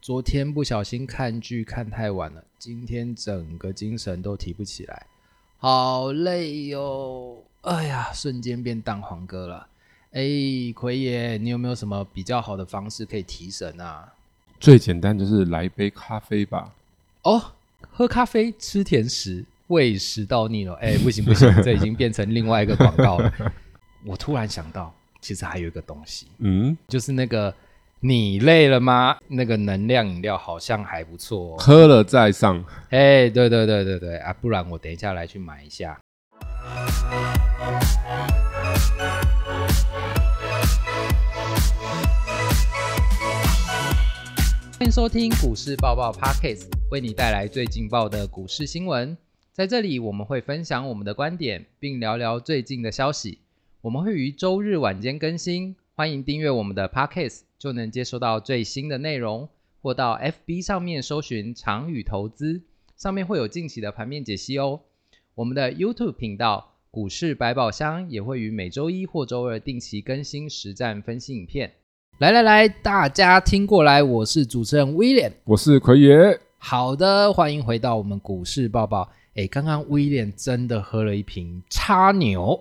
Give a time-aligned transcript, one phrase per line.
[0.00, 5.06] 昨天不小心看剧看太晚了，今天整个精神都提不起来，
[5.58, 7.42] 好累哟！
[7.62, 9.66] 哎呀，瞬间变蛋黄哥了。
[10.12, 10.22] 哎，
[10.74, 14.12] 奎爷，你有没有什么比较好的方式可以提神啊？
[14.60, 16.72] 最简单就是来一杯咖啡吧。
[17.22, 17.42] 哦，
[17.90, 20.74] 喝咖啡吃甜食，胃食道逆了。
[20.74, 23.32] 哎，不行不行， 这已经变成另外一个广告了。
[24.04, 27.52] 我突然想到，其实还有一个东西，嗯，就是那个。
[28.08, 29.16] 你累了吗？
[29.26, 32.64] 那个能量饮料好像还不错，喝了再上。
[32.90, 35.98] 哎，对对对对对啊，不然我等一下来去买一下。
[44.78, 49.18] 欢迎收听股市爆爆 Podcast，为你带来最劲爆的股市新闻。
[49.52, 53.40] 在这里，我们会分享我们的观点，并聊聊最近的消息。
[53.80, 57.40] 我们会于周日晚间更新，欢迎订阅我们的 Podcast。
[57.58, 59.48] 就能接收到最新的内容，
[59.80, 62.60] 或到 FB 上面搜寻“长宇投资”，
[62.98, 64.80] 上面会有近期的盘面解析哦。
[65.34, 71.72] 我们的 YouTube 频道“股市百宝箱”也会于每周一或周二定期更新实战分析影片。
[72.18, 76.38] 来来来，大家听过来，我是主持人 William，，我是奎爷。
[76.58, 79.10] 好的，欢迎回到我们股市报报。
[79.36, 82.58] 哎，刚刚威廉真的喝了一瓶叉牛，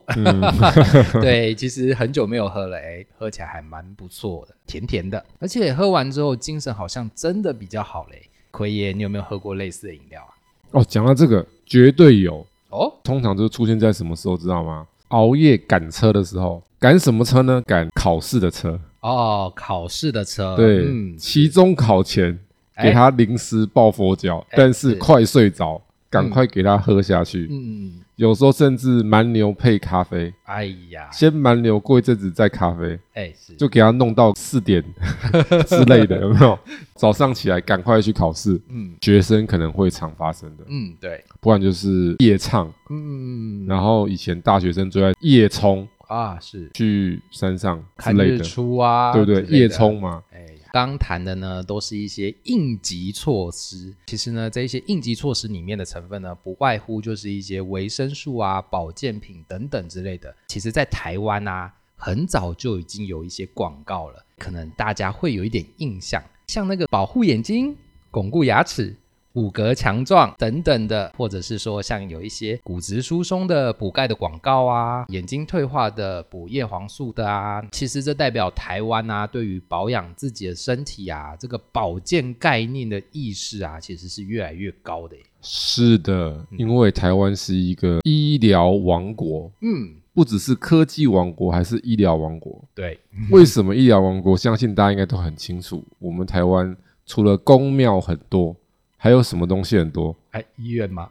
[1.21, 8.21] 对，其实很久没有喝了，哎，喝起来还蛮不错的，甜甜的，而且喝完之后精神好像真的比较好嘞。
[8.51, 10.31] 奎爷，你有没有喝过类似的饮料啊？
[10.71, 12.93] 哦，讲到这个，绝对有哦。
[13.03, 14.85] 通常就出现在什么时候，知道吗？
[15.09, 17.61] 熬夜赶车的时候，赶什么车呢？
[17.65, 18.77] 赶考试的车。
[18.99, 20.57] 哦，考试的车。
[20.57, 22.37] 对，期中考前
[22.81, 25.81] 给他临时抱佛脚，但是快睡着。
[26.15, 27.47] 赶快给他喝下去。
[27.51, 30.33] 嗯，有时候甚至蛮牛配咖啡。
[30.45, 32.97] 哎呀，先蛮牛，过一阵子再咖啡。
[33.13, 34.81] 哎，是，就给他弄到四点
[35.67, 36.57] 之类的，有没有？
[36.95, 38.59] 早上起来赶快去考试。
[38.69, 40.63] 嗯，学生可能会常发生的。
[40.67, 41.23] 嗯，对。
[41.41, 42.71] 不然就是夜唱。
[42.89, 49.43] 嗯，然后以前大学生最爱夜冲啊，是去山上看日出啊，对不对？
[49.43, 50.23] 夜冲嘛。
[50.31, 50.45] 哎。
[50.75, 53.95] 刚谈的呢，都是一些应急措施。
[54.07, 60.35] 其实呢，这些应急措施里面的成分呢，不外乎就是一些维生素啊、保健品等等之类的。
[60.49, 67.73] 其实，在台湾啊，很早就已经有一些广告了，可能大家会有一点印象，像那个保护眼睛、
[68.11, 68.93] 巩固牙齿。
[69.35, 85.17] 骨骼强壮等等的，或者是说像有一些骨质疏松的补钙的广告啊，眼睛退化的补叶黄素的啊，其实这代表台湾啊，对于保养自己的身体啊，这个保健概念的意识啊，其实是越来越高的。
[85.41, 92.63] 是的，因为台湾是一个医疗王国，嗯，不只是科技王国，还是医疗王国。
[92.73, 92.97] 对，
[93.31, 94.37] 为什么医疗王国？
[94.37, 96.73] 相信大家应该都很清楚，我们台湾
[97.05, 98.55] 除了公庙很多。
[99.05, 100.15] 还有什么东西很多？
[100.31, 101.07] 哎，医院吗？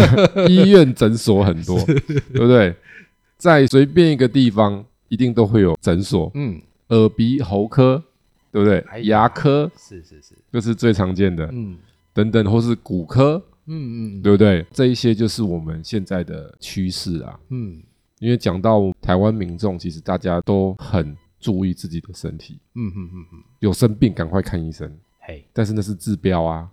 [0.50, 2.76] 医院诊所很多， 对不对？
[3.38, 6.30] 在随便一个地方，一定都会有诊所。
[6.34, 8.04] 嗯，耳鼻喉科，
[8.52, 8.84] 对不对？
[9.04, 11.48] 牙科是是是，这是最常见的。
[11.50, 11.78] 嗯，
[12.12, 14.66] 等等，或是骨科，嗯嗯，对不对？
[14.70, 17.40] 这一些就是我们现在的趋势啊。
[17.48, 17.82] 嗯，
[18.18, 22.58] 因为讲到台湾民众，其实大家都很注意自己的身体。
[22.74, 24.94] 嗯嗯嗯嗯，有生病赶快看医生。
[25.20, 26.68] 嘿，但是那是治标啊。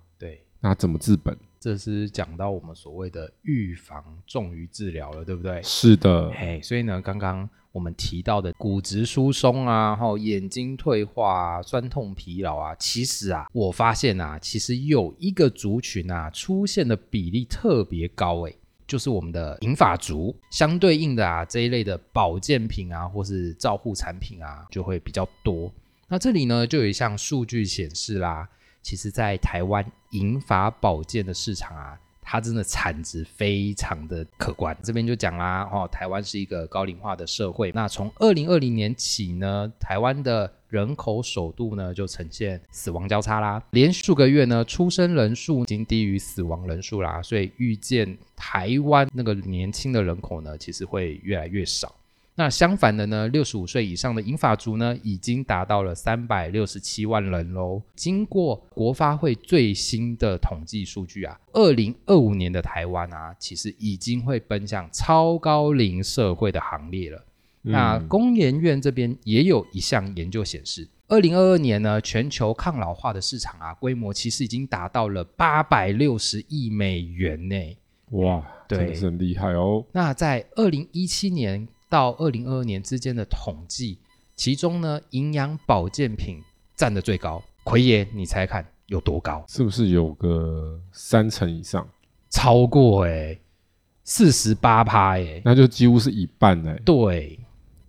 [0.65, 1.37] 那怎么治本？
[1.59, 5.61] 这是讲到我们所谓的预防重于治疗了，对不对？
[5.61, 25.71] 是的，嘿，所以呢，刚刚我们提到的骨质疏松啊，然后眼睛退化啊、酸痛、疲劳啊，其实啊，我发现啊，其实有一个族群啊，出现的比例特别高，诶，就是我们的银发族，相对应的啊，这一类的保健品啊，或是照护产品啊，就会比较多。
[26.07, 28.49] 那这里呢，就有一项数据显示啦。
[28.85, 34.77] 其实，在台湾银发保健的市场啊，它真的产值非常的可观。
[34.83, 37.71] 这边就讲啦，哦，台湾是一个高龄化的社会。
[37.71, 51.91] 那从二零二零年起呢，台湾的人口首度呢就呈现死亡交叉啦，连续数个月呢，出生人数已经低于死亡人数啦，所以预见台湾那个年轻的人口呢，其实会越来越少。
[52.37, 57.81] 那相反的呢，六十五岁以上的银发族呢，已经达到了三百六十七万人喽。
[57.95, 67.23] 经过国发会最新的统计数据啊，二零二五年的台湾啊，其实已经会奔向超高龄社会的行列了。
[67.61, 77.77] 那工研院这边也有一项研究显示，二零二二年呢，全球抗老化的市场啊，规模其实已经达到了八百六十亿美元呢。
[78.09, 79.85] 哇，真的是很厉害哦。
[79.93, 81.65] 那在二零一七年。
[81.95, 83.99] 到二零二二年之间的统计，
[84.35, 86.41] 其中呢，营养保健品
[86.75, 87.41] 占的最高。
[87.63, 89.45] 奎爷，你猜看有多高？
[89.47, 91.87] 是不是有个三成以上？
[92.29, 93.39] 超过哎，
[94.03, 96.77] 四十八趴哎，那就几乎是一半哎。
[96.83, 97.39] 对，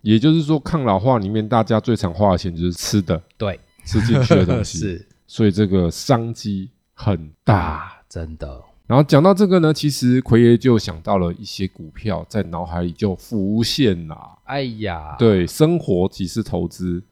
[0.02, 8.62] 也就是说，抗老化里面大家最常花的钱就是吃的，对，吃进去的东西 是，所以这个商机很大，真的。
[8.86, 14.38] 然后讲到这个呢，其实奎爷就想到了一些股票，在脑海里就浮现啦。
[14.44, 17.02] 哎呀，对，生活即是投资，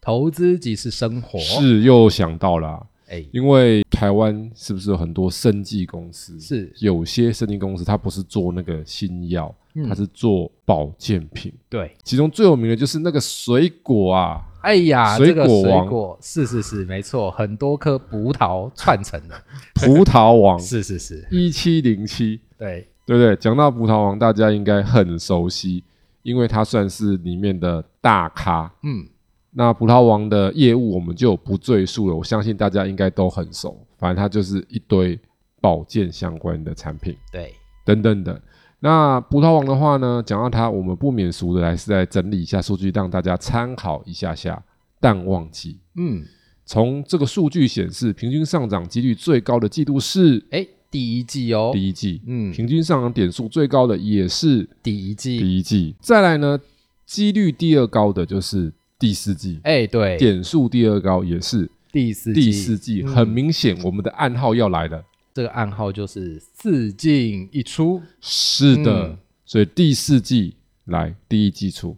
[0.00, 2.84] 投资即是生活，是又想到了。
[3.08, 6.38] 哎，因为台湾是不是有很多生技公司？
[6.40, 9.54] 是，有些生技公司它不是做那个新药，
[9.88, 11.52] 它是做保健品。
[11.68, 14.42] 对，其中最有名的就是那个水果啊。
[14.62, 19.34] 哎呀，水果王是是是，没错，很多颗葡萄串成的
[19.74, 23.34] 葡萄王， 是是是，一七零七，对对不对？
[23.36, 25.82] 讲到葡萄王，大家应该很熟悉，
[26.22, 28.70] 因为它算是里面的大咖。
[28.82, 29.08] 嗯，
[29.52, 33.86] 那葡萄王的业务我们就不赘述了，我相信大家应该都很熟。
[33.98, 35.18] 反正它就是一堆
[35.60, 38.38] 保健相关的产品，对，等等的。
[38.80, 44.62] 那葡萄王的话呢，讲到它，我们不免俗的来是来整理一下数据，让大家参考一下下。
[45.02, 46.22] 淡旺季，嗯，
[46.66, 54.68] 从这个数据显示，平均上涨几率最高的季度是，哎，第一季哦，第一季，嗯，平均上涨点数最高的也是？
[54.82, 55.96] 第一季，第一季。
[56.02, 56.60] 再来呢，
[57.06, 61.70] 几率第二高的就是第四季，哎，对，点数第二高也是。
[61.90, 65.02] 第四第四季，很明显，我们的暗号要来了。
[65.32, 71.96] 这个暗号就是四进一出，是的，所以第四季来，第一季出。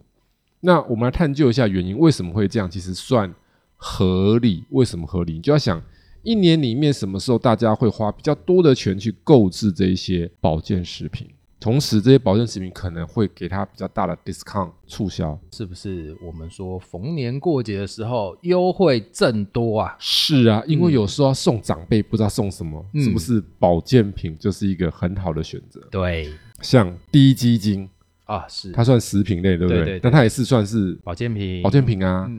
[0.61, 2.69] 那我们来探究一下原因，为什么会这样？
[2.69, 3.33] 其实算
[3.75, 4.63] 合理。
[4.69, 5.33] 为什么合理？
[5.33, 5.81] 你就要想，
[6.21, 11.27] 一年里面什么时候大家会花比较多的钱去购置这一些保健食品？
[11.63, 16.13] 同时，这些保健食品可能会给他比较大的 discount 促销，是不是？
[16.21, 19.95] 我们说逢年过节的时候优惠正多啊？
[19.97, 25.79] 是啊，因为有时候要送长辈，不知道送什么，是不是保健品就是一个很好的选择？
[25.89, 26.29] 对，
[26.61, 27.89] 像低基金
[28.25, 29.97] 啊，是它算食品类，对不对？
[30.01, 32.29] 但它也是算是保健品，保健品啊。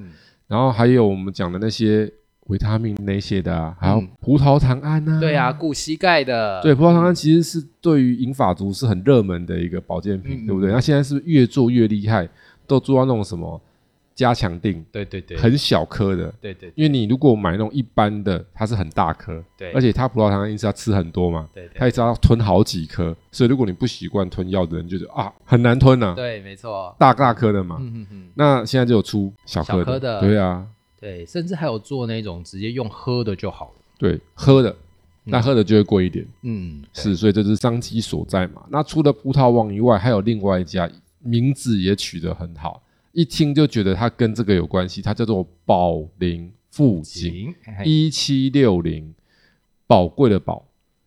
[0.47, 2.13] 然后还有我们讲的那些。
[2.49, 5.19] 维他命那些的啊，还有葡萄糖胺呢？
[5.21, 6.61] 对啊，固膝盖的。
[6.63, 10.71] 对，葡萄糖胺其实是对于银发族是很热门的一个保健品，对不对？
[10.71, 12.29] 那现在是越做越厉害，
[12.67, 13.59] 都做到那种什么
[14.15, 16.71] 加强定，对对对，很小颗的，对对。
[16.75, 26.13] 因为你如果买那种一般的，它是很大颗，对，而且它葡萄糖胺是要吃很多嘛，对，它一直要吞好几颗，所以如果你不习惯吞药的人，就是啊很难吞呐。
[26.15, 27.79] 对，没错，大大颗的嘛。
[27.81, 28.29] 嗯嗯嗯。
[28.35, 30.67] 那现在就有出小颗的，对啊。
[31.05, 33.75] 对，甚至还有做那种直接用喝的就好了。
[33.99, 34.75] 对，喝的，
[35.25, 36.27] 那喝的就会贵一点。
[36.41, 38.65] 嗯，是，所以这是商机所在嘛。
[38.71, 45.03] 那除了葡萄王以外，还有另外一家，名字也取得很好，一听就觉得它跟这个有关系。
[45.03, 47.55] 它叫做宝林富锦
[47.85, 49.15] 一七六零，
[49.87, 50.65] 宝贵的宝，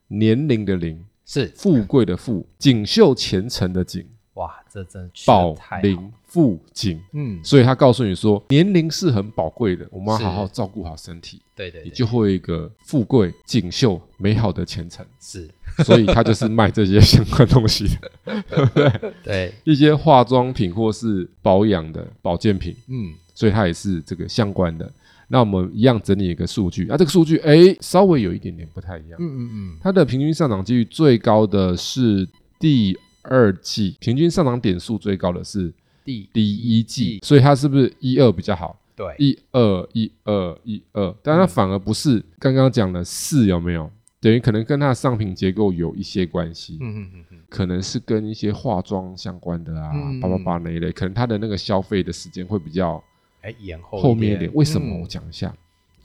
[0.10, 4.06] 年龄的龄，是富贵的富，锦绣前程的锦。
[4.36, 15.06] 哇，这真宝龄富锦，嗯，所以他告诉你说，年龄是很宝贵的，我们要好好照顾好身体，对对，你就会有一个富贵、锦绣、美好的前程。
[15.22, 15.50] 是，
[15.86, 17.88] 所以他就是卖这些相关东西
[18.26, 19.12] 的，对。
[19.24, 24.92] 对，一些化妆品或是保养的保健品，嗯，所以它也是这个相关的。
[25.30, 32.28] 那我们一样整理一个数据，啊，这个数据哎，稍微有一点点不太一样，嗯嗯嗯，它的平均上涨几率最高的是
[32.60, 32.98] 第。
[33.30, 35.70] 二季平均上涨点数最高的是
[36.08, 38.80] 第第一季，所以它是不是一二比较好？
[38.96, 43.92] 对，一二一二一二，但它反而不是刚刚讲的四有没有？
[44.22, 53.04] 等于可能跟它的商品结构有一些关系，嗯嗯嗯嗯，可能是跟一些化妆相关的啊，叭叭叭那一类，可能它的那个消费的时间会比较
[53.42, 54.50] 哎延后后面一点。
[54.54, 55.02] 为什么？
[55.02, 55.54] 我讲一下，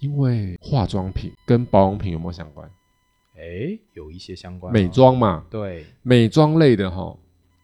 [0.01, 2.69] 因为化妆品跟保养品有没有相关？
[3.39, 7.17] 哎，有一些相关美妆嘛，对，美妆类的哈，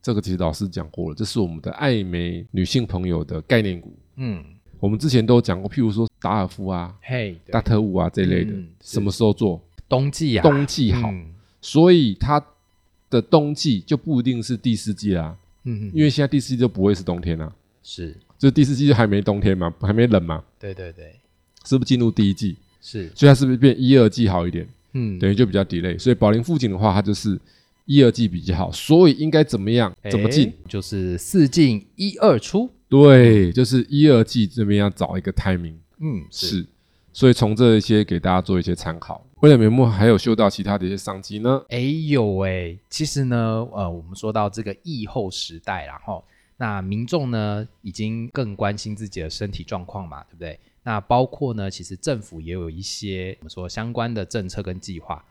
[0.08, 3.94] 这个其实老师讲过了，这是我们的爱美女性朋友的概念股。
[4.16, 4.42] 嗯，
[4.80, 9.62] 我们之前都讲过，譬如说达尔夫啊，嘿，大特务啊这类的，什么时候做？
[9.86, 11.12] 冬季啊，冬季好，
[11.60, 12.42] 所以它
[13.10, 15.36] 的冬季就不一定是第四季啦。
[15.64, 20.42] 嗯，因为现在第四季就不会是冬天啊，是，就第四季就还没冬天嘛，还没冷嘛。
[20.58, 21.16] 对对对，
[21.66, 22.56] 是不是进入第一季？
[22.80, 24.66] 是，所以它是不是变一二季好一点？
[24.94, 27.38] 嗯，等于就比较 delay，所以宝林附近的话，它就是
[27.88, 29.90] 一二季比较好，所以应该怎么样？
[30.10, 30.52] 怎么进？
[30.68, 32.70] 就是四进一二出。
[32.86, 35.76] 对，就是一二季这边要找一个 timing。
[35.98, 36.66] 嗯，是。
[37.14, 39.26] 所以从这一些给大家做一些参考。
[39.40, 41.64] 为了眉目还有嗅到其他的一些商机呢？
[41.70, 46.22] 哎有哎，其实呢，呃，我们说到这个疫后时代，然后
[46.58, 50.60] 那民众呢已经更关心自己的身体状况嘛，对不对？
[50.82, 55.24] 那包括呢，其实政府也有一些我们说相关的政策跟计划。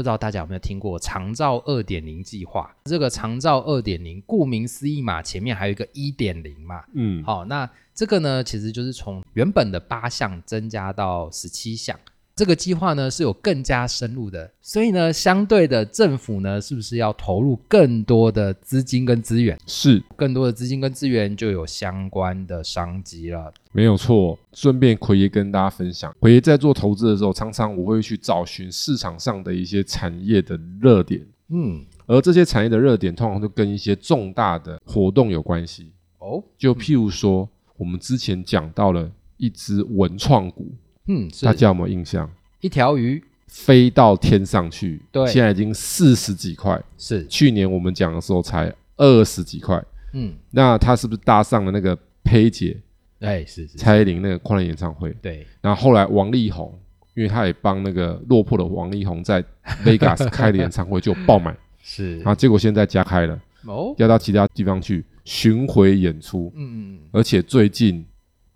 [0.00, 2.74] 不知道大家有没有听过长照二点零计划？
[2.84, 6.82] 这个长照二点零，顾名思义嘛，前面还有一个一点零嘛。
[6.94, 12.00] 嗯，好，那这个呢，其实就是从原本的八项增加到十七项。
[12.36, 19.58] 这个计划呢是有更加深入的，所以呢，相对的政府呢，是不是要投入更多的资金跟资源？
[19.66, 23.52] 是，更多的资金跟资源就有相关的商机了。
[23.72, 24.38] 没有错。
[24.52, 31.26] 顺便奎爷跟大家分享，奎爷在做投资的时候，常常我会去找寻市场上的一些产业的热点。
[31.50, 35.92] 嗯，而这些产业的热点，通常都跟一些重大的活动有关系。
[36.18, 37.46] 哦，就譬如说，
[37.76, 40.72] 我们之前讲到了一只文创股。
[41.12, 42.30] 嗯，大家有没有印象？
[42.60, 49.82] 一条鱼飞到天上去，对，现在已经四十几块，是去年我们讲的时候才二十几块。
[50.12, 52.76] 嗯，那他是不是搭上了那个佩姐？
[53.18, 55.10] 哎，是是蔡依林那个跨年演唱会。
[55.20, 56.72] 对，然后后来王力宏，
[57.14, 59.44] 因为他也帮那个落魄的王力宏在
[59.84, 66.52] Vegas 开的演唱会就爆满，是，然后结果现在加开了，哦，要到其他地方去巡回演出。
[66.54, 68.06] 嗯嗯嗯，而且最近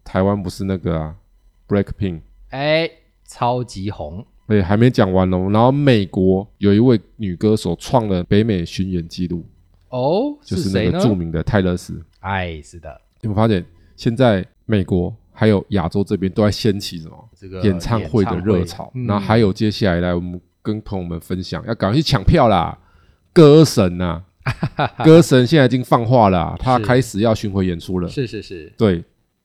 [0.05, 1.15] 台湾不是那个啊
[1.69, 2.21] ，Blackpink。
[2.55, 2.89] 哎，
[3.27, 4.25] 超级红！
[4.47, 5.49] 对，还没讲完哦。
[5.51, 9.45] 然后美国有一位女歌手创了北美巡演记录
[9.89, 12.01] 哦，就是那个著名的泰勒斯。
[12.21, 13.01] 哎，是的。
[13.23, 13.65] 你们发现
[13.97, 17.29] 现在美国还有亚洲这边都在掀起什么？
[17.37, 18.89] 这个演唱会的热潮。
[19.09, 22.79] 然后还有接下来来，我们跟朋友们分享，要赶快去抢票啦！
[23.33, 24.23] 歌神呐，
[25.05, 28.09] 歌神现在已经放话了，他开始要巡回演出了。
[28.09, 29.03] 是是是，对。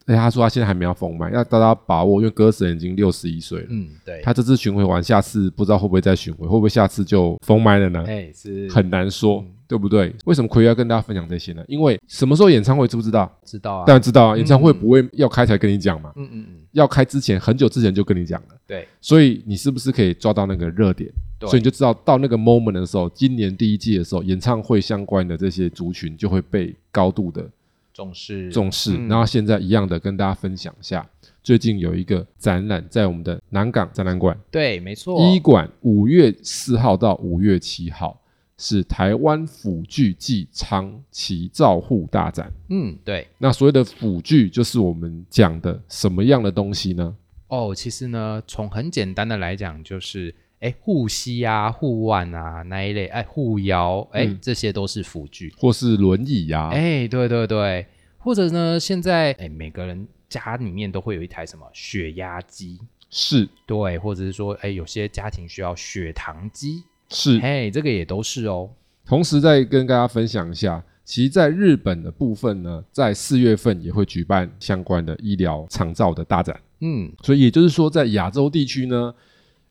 [0.09, 3.67] 哎，他说他现在还没有封麦，要大家把握，因为歌神已经六十一岁了。
[3.69, 4.19] 嗯，对。
[4.23, 8.03] 他这次巡回完，下次不知道会不会再巡回，会不会下次就封麦了呢？
[8.07, 10.11] 哎，是很难说，对不对？
[10.25, 11.63] 为什么奎要跟大家分享这些呢？
[11.67, 13.31] 因为什么时候演唱会知不知道？
[13.45, 14.35] 知道啊，当然知道啊。
[14.35, 16.11] 演唱会不会要开才跟你讲嘛？
[16.15, 16.55] 嗯嗯嗯。
[16.71, 18.47] 要开之前很久之前就跟你讲了。
[18.65, 18.87] 对。
[18.99, 21.11] 所以你是不是可以抓到那个热点？
[21.41, 27.47] 所以你就知道到那个 moment 的时候，今年第一季的时候，演唱会相关的这些族群就会被高度的。
[27.93, 28.49] 重视。
[28.51, 31.07] 重视，然后现在一样的跟大家分享一下，
[31.43, 38.21] 最近有一个展览在我们的南港展览馆，对，没错，一馆五月四号到五月七号
[38.57, 42.51] 是台湾辅具暨长期照护大展。
[42.69, 47.15] 嗯，对，那所谓的辅具就是我们讲的什么样的东西呢？
[47.47, 57.85] 哦，其实呢，从很简单的来讲，就是哎护膝啊、护腕啊那一类，哎护腰，哎这些都是辅具，或是轮椅呀，哎对对对。
[58.21, 58.77] 或者呢？
[58.77, 62.77] 现在哎，每个人家里面都会有一台什么血压机？
[63.09, 66.83] 是对，或者是说，哎，有些家庭需要血糖机？
[67.09, 68.69] 是，哎，这个也都是哦。
[69.05, 76.59] 同时再跟大家分享一下，其实在日本的部分呢，在四月份也会举办相关的医疗长照的大展。
[76.81, 79.15] 嗯，所以也就是说，在亚洲地区呢，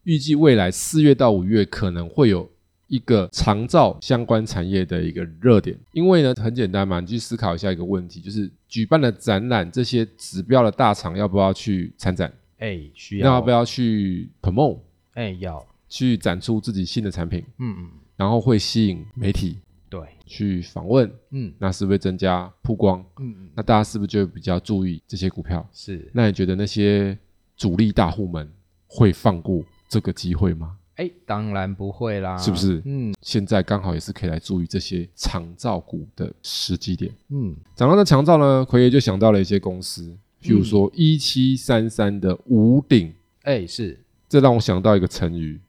[0.08, 2.50] 预计未来四月到五月可能会有。
[2.90, 12.32] 一个长照相关产业的一个热点，因为呢很简单嘛，你去思考一下一个问题，就是举办的展览这些指标的大厂要不要去参展？
[12.60, 13.28] 哎，需要。
[13.28, 14.78] 那要不要去 promote？
[15.12, 17.44] 哎，要去展出自己新的产品。
[17.58, 17.90] 嗯嗯。
[18.16, 19.58] 然后会吸引媒体
[19.90, 21.12] 对去访问。
[21.28, 21.52] 嗯。
[21.58, 23.04] 那是不是增加曝光？
[23.20, 23.50] 嗯嗯。
[23.54, 25.68] 那大家是不是就比较注意这些股票？
[25.74, 26.10] 是。
[26.14, 27.18] 那你觉得那些
[27.54, 28.50] 主力大户们
[28.86, 30.72] 会放过这个机会吗？
[30.96, 32.82] 哎，当然不会啦，是不是？
[32.84, 37.12] 嗯，现在刚好也是可以来注意这些长照股的时机点。
[37.30, 43.14] 嗯，讲到这长照呢，奎爷就想到了一些公司，譬如说一七三三的五鼎。
[43.44, 45.60] 哎，是，这让我想到一个成语，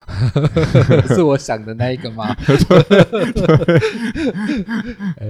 [1.13, 2.33] 是我想的那一个吗？
[5.21, 5.27] 哎，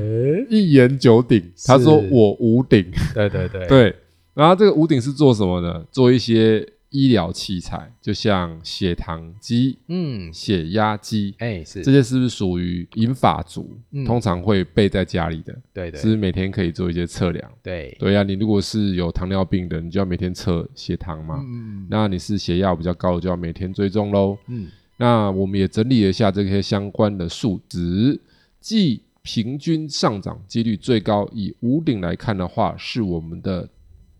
[0.49, 2.89] 一言九鼎，他说我五鼎。
[3.13, 3.93] 对对对对，
[4.33, 5.85] 然后这个五鼎是做什么的？
[5.91, 6.65] 做一些。
[6.91, 13.77] 医疗器材，就像血糖机、嗯，血压机，哎，是这些是不是属于银发族？
[14.07, 17.51] 通常会备在家里的，对对，是每天可以做一些测量。
[17.61, 21.39] 对对呀，你如果是有糖尿病的，你就要每天测血糖嘛。
[21.45, 24.35] 嗯，那你是血压比较高，就要每天追踪喽。
[24.47, 24.67] 嗯，
[24.97, 28.19] 那我们也整理了一下这些相关的数值，
[28.59, 33.69] 即平均上涨几率最高，以五顶来看的话，是我们的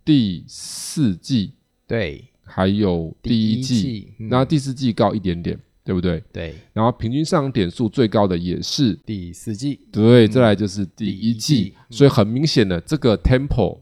[0.06, 1.54] 第四季。
[1.88, 2.26] 对。
[2.50, 6.24] 还有第一季，那第四季高一点点，对不对？
[6.34, 6.56] 对。
[6.74, 10.28] 然后平均上涨点数最高的也是第四季，对。
[10.28, 13.80] 再来就是第一季，所以很明显的这个 tempo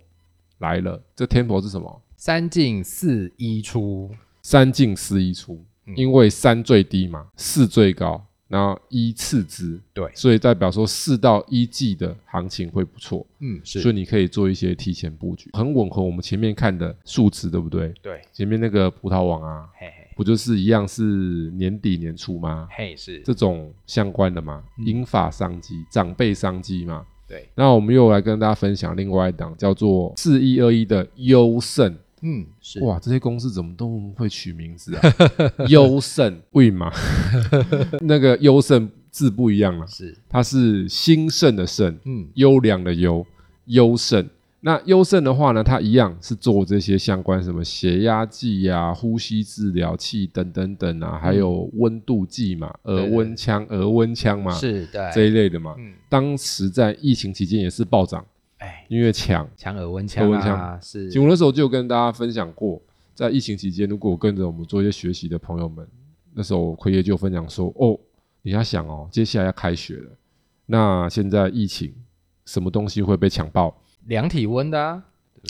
[0.59, 1.01] 来了。
[1.15, 2.01] 这 tempo 是什么？
[2.15, 5.63] 三进四一出，三进四一出，
[5.95, 17.93] 因为三最低嘛，四最高，然后一次之，对，所以代表说四到一季的行情会不错，嗯，是，所以你可以做一些提前布局，很吻合我们前面看的数值，对不对？
[18.01, 21.03] 对，前面那个葡萄网啊，嘿嘿，不就是一样是
[21.57, 22.67] 年底年初吗？
[22.71, 27.05] 嘿，是这种相关的嘛，英法商机、长辈商机嘛。
[27.27, 31.93] 对，那我们又来跟大家分享另外一档叫做四一二一的优胜。
[32.21, 35.01] 嗯，是哇，这些公司怎么都会取名字啊？
[35.69, 36.91] 优胜为嘛？
[38.01, 43.25] 那个优胜字不一样了，是它是兴盛的盛，嗯，优良的优，
[43.65, 44.27] 优胜。
[44.61, 55.75] 那优胜的话呢，它一样是做这些相关什么血压计呀、呼吸治疗器等等等啊，还有温度计嘛、额温枪、额温枪嘛，是对这一类的嘛。
[56.09, 58.25] 当时在疫情期间也是暴涨。
[58.57, 59.47] 哎，因为抢。
[59.55, 61.07] 抢耳温枪啊，是。
[61.19, 62.81] 我那时候就跟大家分享过，
[63.13, 65.87] 在疫情期间，如果跟着我们做一些学习的朋友们，
[66.33, 67.97] 那时候奎爷就分享说：“哦，
[68.41, 70.09] 你要想哦，接下来要开学了，
[70.65, 71.93] 那现在疫情，
[72.45, 73.79] 什么东西会被抢爆？
[74.05, 75.01] 量体温的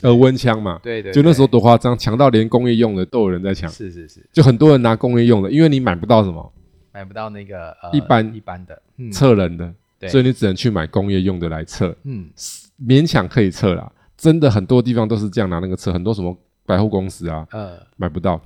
[0.03, 6.53] 耳温枪嘛，对对，就那时候多夸张，抢到连工业用的都有人在抢，是是是，就很多人拿工业用的，因为你买不到什么，
[6.91, 9.73] 买不到那个呃一般一般的测人的。”
[10.07, 12.29] 所以你只能去买工业用的来测，嗯，
[12.79, 13.91] 勉强可以测啦。
[14.17, 18.41] 真的很多地方都是这样拿那个测，很多什么百货公司啊，呃，买不到。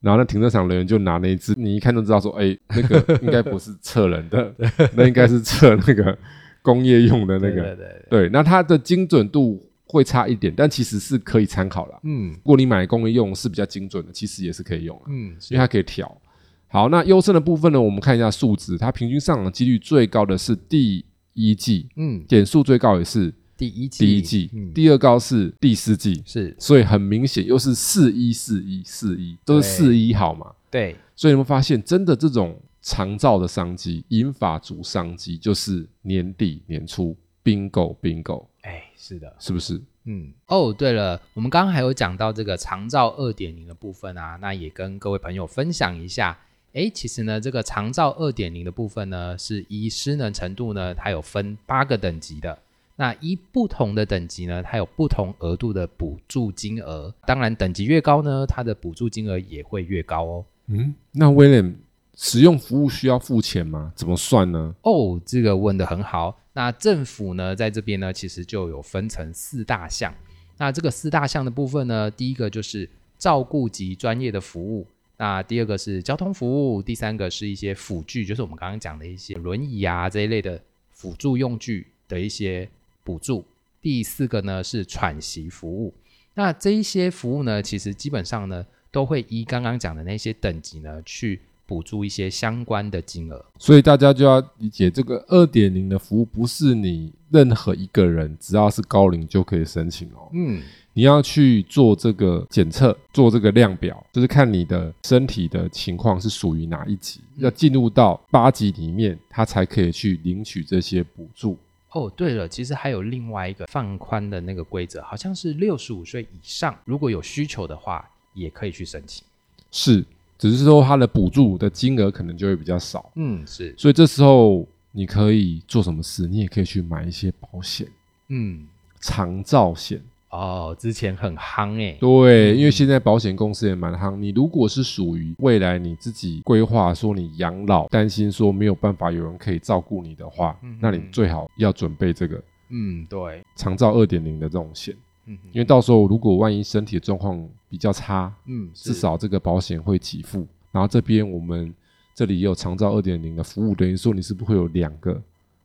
[0.00, 4.54] 然后那停车场人员就拿那一只，你一看就知道说，哎，那个应该不是测人的，
[4.94, 6.16] 那应该是测那个
[6.60, 7.62] 工业用的那个。
[7.62, 8.28] 对对对。
[8.28, 11.98] 那它的精准度会差一点，但其实是可以参考了。
[12.02, 15.04] 嗯，如果你买工业用是比较精准的，其实也是可以用的。
[15.08, 16.20] 嗯，因为它可以调。
[16.68, 17.80] 好，那优胜的部分呢？
[17.80, 30.52] 我们看一下数值，它平均上涨几率最高的是第一季，嗯，点数最高也是第一季，第一季，第二高是第四季，是，所以很明显又是四一四一四一，都是四一好嘛？
[30.70, 39.80] 对，所以你们发现真的这种长照的商机，银发族商机，就是年底年初，bingo bingo，哎，是的，是不是？
[40.06, 46.38] 嗯，哦，对了，我们刚刚还有讲到这个长照二点零的部分啊，那也跟各位朋友分享一下。
[46.74, 52.58] 哎，其实呢，这个长照二点零的部分呢，是依失能程度呢，它有分八个等级的。
[52.96, 57.12] 那一不同的等级呢，它有不同额度的补助金额。
[57.26, 60.44] 当然，等级越高呢，它的补助金额也会越高哦。
[60.66, 61.76] 嗯，那威廉
[62.14, 63.92] 使用服务需要付钱吗？
[63.96, 64.74] 怎么算呢？
[64.82, 66.40] 哦，这个问的很好。
[66.52, 70.14] 那政府呢，在这边呢，其实就有分成四大项。
[70.56, 74.86] 那这个四大项的部分呢，第一个就是照顾及专业的服务。
[75.16, 80.60] 那第二个是交通服务，第三个是一些辅具，就是我们刚刚讲的一些轮椅啊这一类的
[80.92, 82.68] 辅助用具的一些
[83.04, 83.44] 补助。
[83.80, 85.94] 第四个呢是喘息服务。
[86.34, 93.44] 那这一些服务呢，其实基本上呢都会依刚刚讲的那些等级呢去补助一些相关的金额。
[93.58, 100.30] 所以大家就要理解，这个二点零的服务不是你任何一个人只要是高龄就可以申请哦。
[100.32, 100.62] 嗯。
[100.96, 111.58] 你要去做这个检测，做这个量表，就是看你的身体的情况是属于哪一级，要进入到八级里面，他才可以去领取这些补助。
[111.94, 119.24] 哦，对了，其实还有另外一个放宽的那个规则，好像是六十五岁以上，如果有需求的话，也可以去申请。
[119.70, 120.04] 是，
[120.36, 123.12] 只是说它的补助的金额可能就会比较少。
[123.14, 123.72] 嗯，是。
[123.78, 126.26] 所以这时候你可以做什么事？
[126.26, 127.86] 你也可以去买一些保险。
[128.28, 128.66] 嗯，
[129.00, 130.02] 长照险。
[130.34, 131.96] 哦，之前很夯诶。
[132.00, 134.16] 对，因为现在保险公司也蛮夯。
[134.16, 142.42] 你如果是属于未来你自己规划说你养老，担心说没有办法有人可以照顾你的话，那你最好要准备这个。
[142.70, 144.96] 嗯，对，长照二点零的这种险。
[145.26, 150.46] 嗯，因为到时候如果万一身体状况比较差，嗯，至少这个保险会给付。
[150.72, 151.72] 然后这边我们
[152.12, 155.22] 这里也有长照二点零的服务，等于说你是不是会有两个？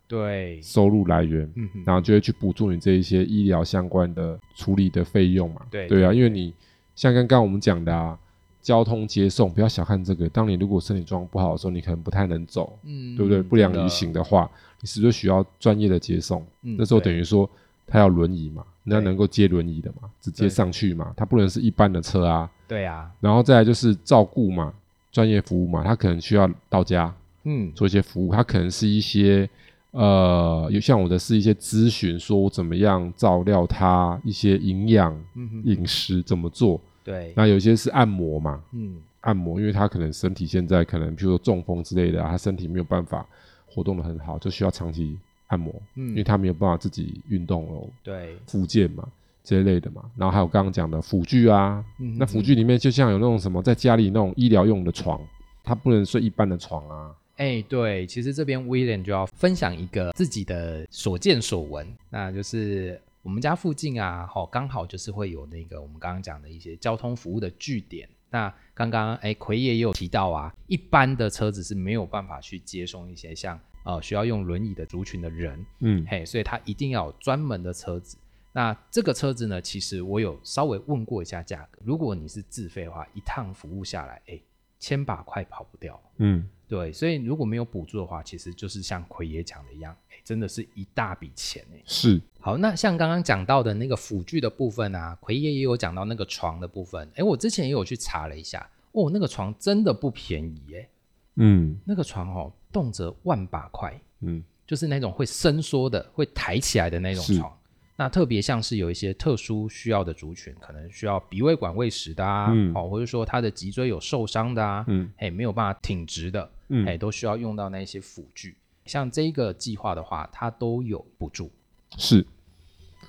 [0.09, 5.61] 对，收入来源，嗯，然后就会去补助你这一些医疗相关的处理的费用嘛。
[5.69, 6.51] 对，对啊，因为你
[6.95, 8.17] 像刚刚我们讲的啊，
[8.59, 10.27] 交通接送，不要小看这个。
[10.27, 13.39] 当你如果身体状况不好的时候，你可能不太能走，嗯，对不对？
[13.39, 14.49] 不良于行的话，
[14.81, 16.43] 你是不是需要专业的接送？
[16.61, 17.47] 那时候等于说
[17.85, 22.49] 他要轮椅嘛，那能够接轮椅的嘛，直接上去嘛，他不能是一般的车啊。
[22.67, 24.73] 对啊，然后再来就是照顾嘛，
[25.11, 29.47] 专业服务嘛，他可能需要到家，嗯，做一些服务，他可能是一些。
[29.91, 35.19] 呃，有像我的是一些咨询，说我怎么样照料他一些营养、
[35.63, 36.79] 饮食怎么做？
[37.03, 43.25] 对，那有些是按摩嘛，嗯，按摩，因为他可能身体现在可能，譬如说中风之类的，他身体没有办法
[43.65, 49.07] 活动的很好，就需要长期按摩，嗯，因为他没有办法自己运动哦，对，复健嘛
[49.43, 51.83] 这一类的嘛，然后还有刚刚讲的辅具啊，
[52.19, 55.19] 那辅具里面就像有那种什么在家里那种医疗用的床，
[55.63, 57.11] 他不能睡一般的床啊。
[57.39, 68.09] 哎，对，其实这边威廉就要分享一个自己的所见所闻，那就是我们家附近啊，好，刚好就是会有那个我们刚刚讲的一些交通服务的据点。
[68.29, 78.17] 那刚刚哎，奎爷也有提到啊，一般的车子是没有办法去接送一些像呃需要用轮椅的族群的人，嗯，嘿，所以他一定要有专门的车子。
[78.51, 84.37] 那这个车子呢，其实我有稍微问过一下价格，如果你是自费的话，一趟服务下来，哎，
[84.77, 86.45] 千把块跑不掉，嗯。
[86.69, 91.81] 对，所以如果没有补助的话，其实就是像奎爷讲的一样，哎，真的是一大笔钱哎。
[91.83, 100.89] 是，好，那像刚刚讲到的那个辅具的部分啊，奎爷也有讲到那个床的部分，哎，我之前也有去查了一下，哦，那个床真的不便宜哎。
[101.37, 107.58] 嗯，那个床哦，动辄万把块，嗯，就是那种会伸缩的、会抬起来的那种床。
[107.99, 118.55] 那特别像是有一些特殊需要的族群，可能需要鼻胃管喂食的啊，哦，或者说他的脊椎有受伤的啊，嗯，哎，没有办法挺直的，嗯，哎，都需要用到那些辅具。
[118.85, 121.51] 像这个计划的话，它都有补助。
[121.97, 122.25] 是，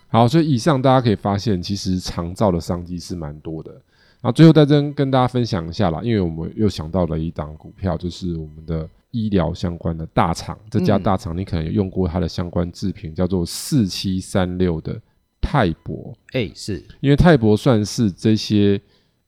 [0.08, 3.80] 好，所以以上大家可以发现，其实长照的商机是蛮多的。
[4.20, 8.88] 然后最后在这跟大家分享一下啦，因为我们又想到了一档股票，就是我们的。
[9.12, 15.02] 医疗相关的大厂，这家大厂你可能有用过它的相关制品，叫做四七三六的
[15.40, 16.16] 泰博。
[16.30, 18.80] 哎，是因为泰博算是这些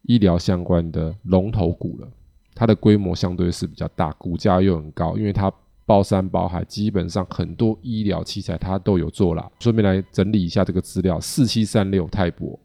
[0.03, 2.07] 医疗相关的龙头股了，
[2.55, 5.53] 它的规模相对是比较大，股价又很高，因为它
[5.85, 9.51] 包山包海，基本上很多医疗器材它都有做了。
[9.59, 12.57] 顺便来整理一下这个资料，四七三六泰博。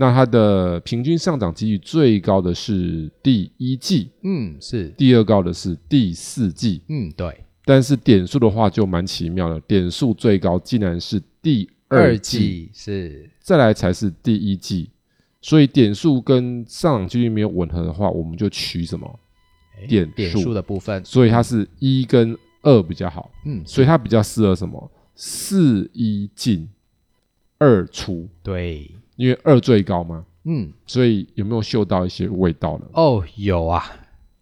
[0.00, 4.88] 那它的平均上涨几率最高的是第一季，嗯，是。
[4.96, 7.44] 第二高的是第四季，嗯，对。
[7.66, 13.28] 但是点数的话就蛮奇妙的，点数最高竟然是第二季，是。
[13.40, 14.88] 再来才是第一季。
[15.42, 19.20] 所以点数跟上涨几率没有吻合的话，我们就取什么？
[19.86, 21.04] 点点数的部分。
[21.04, 24.90] 所以它是一跟二比较好，嗯，所以它比较适合什么？
[25.14, 26.70] 四一进
[27.58, 28.90] 二出，对。
[29.20, 32.86] 因为二最高嘛，嗯，所以有没有嗅到一些味道呢？
[32.94, 33.84] 哦，有啊，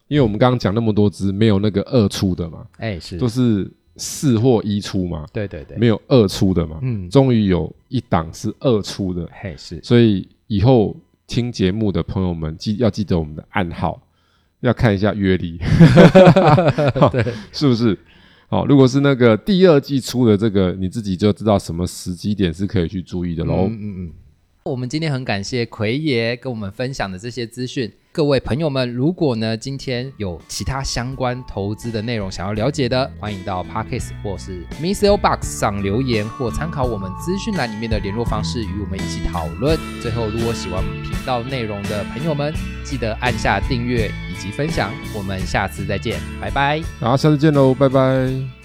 [0.06, 10.94] 因为我们刚刚讲那么多只，没有那个二出的嘛，哎，是，都是四或一出嘛，对对对，没有二出的嘛，嗯，终于有一档是二出的，嘿，是，所以以后
[11.26, 14.00] 听节目的朋友们记要记得我们的暗号，
[14.60, 15.58] 要看一下阅历，
[17.10, 17.98] 对，是不是？
[18.46, 24.12] 好，如果是那个第二季出的这个，你自己就知道什么时机点是可以去注意的喽，嗯嗯嗯。
[24.68, 27.90] 我们今天很感谢奎爷跟我们分享的这些资讯。
[28.12, 39.78] 各位朋友们，如果呢今天有其他相关投资的内容想要了解的，欢迎到 Parkes 或是 Missile Box 上留言，或参考我们资讯栏里面的联络方式，与我们一起讨论。
[40.02, 42.52] 最后，如果喜欢频道内容的朋友们，
[42.84, 44.92] 记得按下订阅以及分享。
[45.16, 46.82] 我们下次再见，拜拜。
[47.00, 48.57] 好，下次见喽，拜拜。